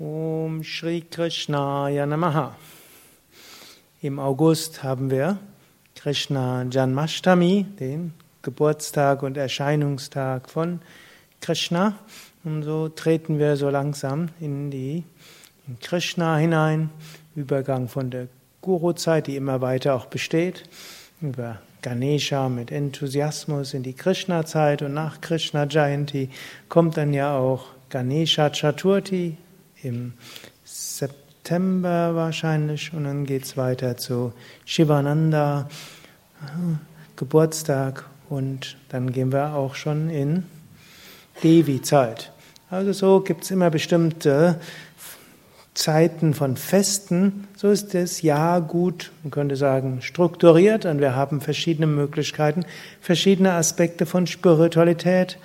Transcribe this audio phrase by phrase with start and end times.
[0.00, 2.56] Om Shri Krishnaya Namaha.
[4.02, 5.38] Im August haben wir
[5.94, 8.12] Krishna Janmashtami, den
[8.42, 10.80] Geburtstag und Erscheinungstag von
[11.40, 11.96] Krishna.
[12.42, 15.04] Und so treten wir so langsam in die
[15.68, 16.90] in Krishna hinein,
[17.36, 18.26] Übergang von der
[18.62, 20.64] Guru-Zeit, die immer weiter auch besteht,
[21.20, 26.30] über Ganesha mit Enthusiasmus in die Krishna-Zeit und nach Krishna Jayanti
[26.68, 29.36] kommt dann ja auch Ganesha Chaturthi,
[29.84, 30.14] im
[30.64, 34.32] September wahrscheinlich und dann geht es weiter zu
[34.64, 35.68] Shivananda,
[37.16, 40.44] Geburtstag und dann gehen wir auch schon in
[41.42, 42.32] Devi-Zeit.
[42.70, 44.58] Also so gibt es immer bestimmte
[45.74, 51.40] Zeiten von Festen, so ist das Jahr gut, man könnte sagen, strukturiert und wir haben
[51.40, 52.64] verschiedene Möglichkeiten,
[53.00, 55.36] verschiedene Aspekte von Spiritualität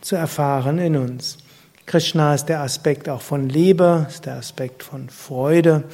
[0.00, 1.38] zu erfahren in uns.
[1.86, 5.84] Krishna ist der Aspekt auch von Liebe, ist der Aspekt von Freude.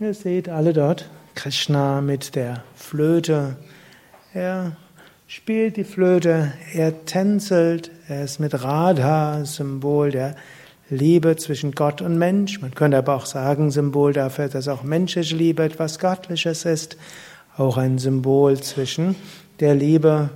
[0.00, 3.56] Ihr seht alle dort Krishna mit der Flöte.
[4.34, 4.76] Er
[5.28, 10.34] spielt die Flöte, er tänzelt, er ist mit Radha, Symbol der
[10.90, 12.60] Liebe zwischen Gott und Mensch.
[12.60, 16.96] Man könnte aber auch sagen, Symbol dafür, dass auch menschliche Liebe etwas Göttliches ist.
[17.56, 19.14] Auch ein Symbol zwischen
[19.60, 20.30] der Liebe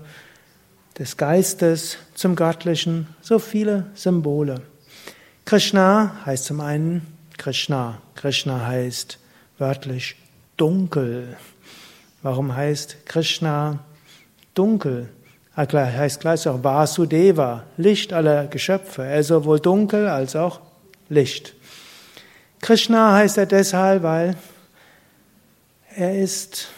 [0.99, 3.09] des Geistes zum Göttlichen.
[3.21, 4.63] So viele Symbole.
[5.45, 8.01] Krishna heißt zum einen Krishna.
[8.15, 9.19] Krishna heißt
[9.59, 10.17] wörtlich
[10.57, 11.37] dunkel.
[12.23, 13.81] Warum heißt Krishna
[14.55, 15.09] dunkel?
[15.55, 19.03] Er ah, heißt gleich auch Vasudeva, Licht aller Geschöpfe.
[19.03, 20.61] Er ist sowohl dunkel als auch
[21.11, 21.55] Licht.
[22.63, 24.37] Krishna heißt er deshalb, weil
[25.95, 26.69] er ist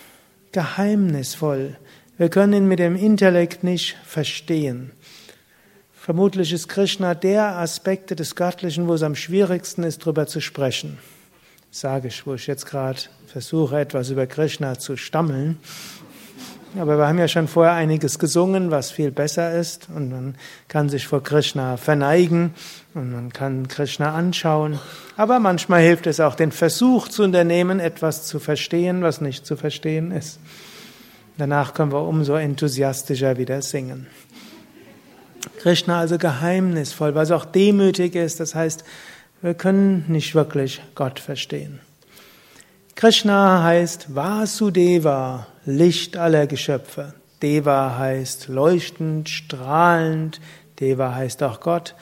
[0.50, 1.76] geheimnisvoll.
[2.16, 4.90] Wir können ihn mit dem Intellekt nicht verstehen.
[6.04, 10.98] Vermutlich ist Krishna der Aspekte des Göttlichen, wo es am schwierigsten ist, darüber zu sprechen.
[11.70, 15.56] sage ich, wo ich jetzt gerade versuche, etwas über Krishna zu stammeln.
[16.78, 19.88] Aber wir haben ja schon vorher einiges gesungen, was viel besser ist.
[19.88, 20.34] Und man
[20.68, 22.52] kann sich vor Krishna verneigen
[22.92, 24.78] und man kann Krishna anschauen.
[25.16, 29.56] Aber manchmal hilft es auch, den Versuch zu unternehmen, etwas zu verstehen, was nicht zu
[29.56, 30.38] verstehen ist.
[31.38, 34.06] Danach können wir umso enthusiastischer wieder singen.
[35.64, 38.38] Krishna also geheimnisvoll, weil es auch demütig ist.
[38.38, 38.84] Das heißt,
[39.40, 41.80] wir können nicht wirklich Gott verstehen.
[42.96, 47.14] Krishna heißt Vasudeva, Licht aller Geschöpfe.
[47.40, 50.38] Deva heißt leuchtend, strahlend.
[50.80, 51.94] Deva heißt auch Gott.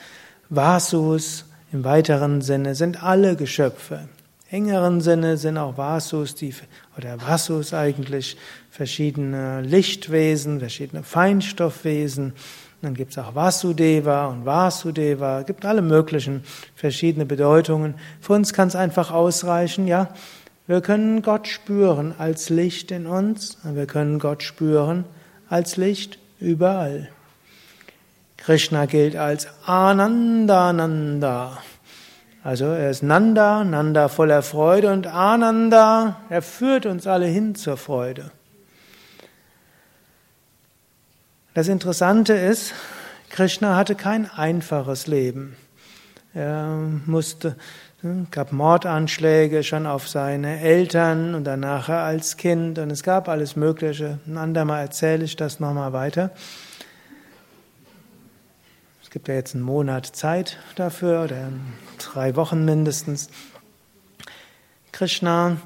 [0.49, 4.09] Vasus im weiteren Sinne sind alle Geschöpfe.
[4.51, 6.53] Engeren Sinne sind auch Vasus, die,
[6.97, 8.35] oder Vasus eigentlich
[8.69, 12.33] verschiedene Lichtwesen, verschiedene Feinstoffwesen,
[12.83, 16.43] dann gibt es auch Vasudeva und Vasudeva, gibt alle möglichen
[16.75, 17.95] verschiedene Bedeutungen.
[18.19, 20.09] Für uns kann es einfach ausreichen, ja,
[20.67, 25.05] wir können Gott spüren als Licht in uns und wir können Gott spüren
[25.49, 27.09] als Licht überall.
[28.37, 31.57] Krishna gilt als Ananda-Nanda.
[32.43, 37.77] Also er ist Nanda, Nanda voller Freude und Ananda, er führt uns alle hin zur
[37.77, 38.31] Freude.
[41.53, 42.73] Das Interessante ist,
[43.29, 45.55] Krishna hatte kein einfaches Leben.
[46.33, 46.65] Er
[47.05, 47.55] musste,
[48.01, 53.55] es gab Mordanschläge schon auf seine Eltern und danach als Kind und es gab alles
[53.55, 54.17] Mögliche.
[54.25, 56.31] Ein andermal erzähle ich das nochmal weiter.
[59.03, 61.49] Es gibt ja jetzt einen Monat Zeit dafür oder
[61.99, 63.29] drei Wochen mindestens.
[64.91, 65.57] Krishna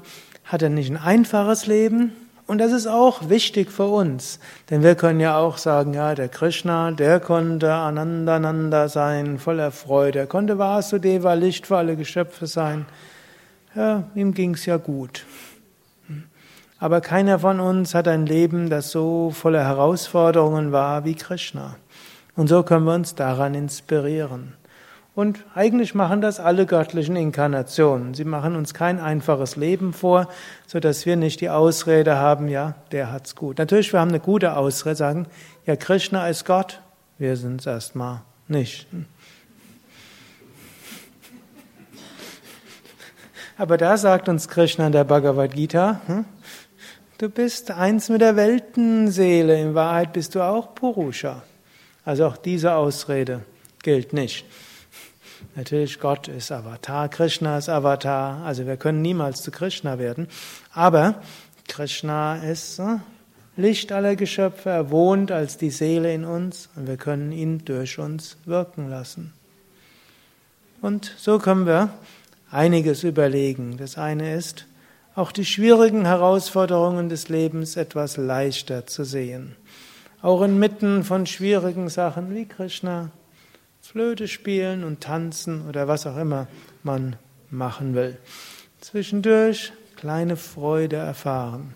[0.44, 2.12] hatte nicht ein einfaches Leben,
[2.48, 6.28] und das ist auch wichtig für uns, denn wir können ja auch sagen, ja, der
[6.28, 12.86] Krishna, der konnte Anandananda sein, voller Freude, er konnte Vasudeva, Licht für alle Geschöpfe sein.
[13.74, 15.26] Ja, ihm ging's ja gut.
[16.78, 21.76] Aber keiner von uns hat ein Leben, das so voller Herausforderungen war wie Krishna.
[22.34, 24.54] Und so können wir uns daran inspirieren.
[25.18, 28.14] Und eigentlich machen das alle göttlichen Inkarnationen.
[28.14, 30.28] Sie machen uns kein einfaches Leben vor,
[30.68, 33.58] so dass wir nicht die Ausrede haben, ja, der hat's gut.
[33.58, 35.26] Natürlich, wir haben eine gute Ausrede, sagen,
[35.66, 36.80] ja, Krishna ist Gott,
[37.18, 38.86] wir sind es erstmal nicht.
[43.56, 46.26] Aber da sagt uns Krishna in der Bhagavad Gita, hm,
[47.18, 51.42] du bist eins mit der Weltenseele, in Wahrheit bist du auch Purusha.
[52.04, 53.40] Also auch diese Ausrede
[53.82, 54.46] gilt nicht.
[55.54, 60.28] Natürlich, Gott ist Avatar, Krishna ist Avatar, also wir können niemals zu Krishna werden.
[60.72, 61.22] Aber
[61.68, 62.98] Krishna ist äh,
[63.56, 67.98] Licht aller Geschöpfe, er wohnt als die Seele in uns und wir können ihn durch
[67.98, 69.32] uns wirken lassen.
[70.80, 71.90] Und so können wir
[72.50, 73.76] einiges überlegen.
[73.76, 74.66] Das eine ist,
[75.14, 79.56] auch die schwierigen Herausforderungen des Lebens etwas leichter zu sehen.
[80.22, 83.10] Auch inmitten von schwierigen Sachen wie Krishna,
[83.90, 86.46] Flöte spielen und tanzen oder was auch immer
[86.82, 87.16] man
[87.48, 88.18] machen will.
[88.82, 91.72] Zwischendurch kleine Freude erfahren.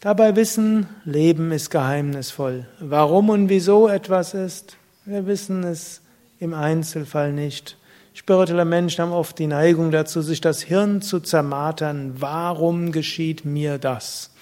[0.00, 2.66] Dabei wissen, Leben ist geheimnisvoll.
[2.80, 6.00] Warum und wieso etwas ist, wir wissen es
[6.40, 7.76] im Einzelfall nicht.
[8.12, 12.14] Spirituelle Menschen haben oft die Neigung dazu, sich das Hirn zu zermartern.
[12.18, 14.32] Warum geschieht mir das?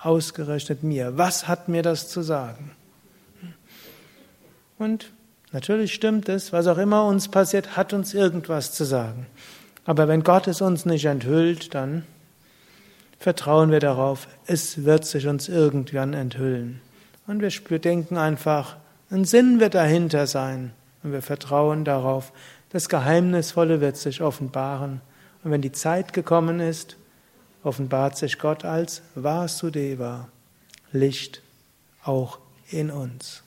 [0.00, 1.18] Ausgerechnet mir.
[1.18, 2.70] Was hat mir das zu sagen?
[4.78, 5.10] Und
[5.52, 9.26] natürlich stimmt es, was auch immer uns passiert, hat uns irgendwas zu sagen.
[9.84, 12.04] Aber wenn Gott es uns nicht enthüllt, dann
[13.18, 16.80] vertrauen wir darauf, es wird sich uns irgendwann enthüllen.
[17.26, 18.76] Und wir denken einfach,
[19.10, 20.72] ein Sinn wird dahinter sein.
[21.02, 22.32] Und wir vertrauen darauf,
[22.70, 25.00] das Geheimnisvolle wird sich offenbaren.
[25.44, 26.96] Und wenn die Zeit gekommen ist,
[27.62, 30.28] offenbart sich Gott als Vasudeva,
[30.92, 31.42] Licht
[32.02, 32.38] auch
[32.70, 33.42] in uns.